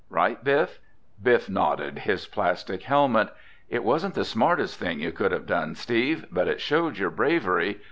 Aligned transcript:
Right, 0.09 0.43
Biff?" 0.43 0.79
Biff 1.21 1.47
nodded 1.47 1.99
his 1.99 2.25
plastic 2.25 2.81
helmet. 2.81 3.29
"It 3.69 3.83
wasn't 3.83 4.15
the 4.15 4.25
smartest 4.25 4.79
thing 4.79 4.99
you 4.99 5.11
could 5.11 5.31
have 5.31 5.45
done, 5.45 5.75
Steve, 5.75 6.25
but 6.31 6.47
it 6.47 6.59
showed 6.59 6.97
your 6.97 7.11
bravery. 7.11 7.79